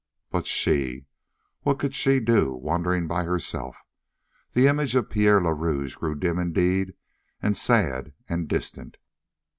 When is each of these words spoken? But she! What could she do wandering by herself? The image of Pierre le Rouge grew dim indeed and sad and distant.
But 0.31 0.47
she! 0.47 1.05
What 1.61 1.77
could 1.77 1.93
she 1.93 2.19
do 2.19 2.53
wandering 2.53 3.05
by 3.07 3.23
herself? 3.23 3.75
The 4.53 4.65
image 4.65 4.95
of 4.95 5.11
Pierre 5.11 5.39
le 5.39 5.53
Rouge 5.53 5.95
grew 5.95 6.15
dim 6.15 6.39
indeed 6.39 6.95
and 7.39 7.55
sad 7.55 8.11
and 8.27 8.47
distant. 8.47 8.97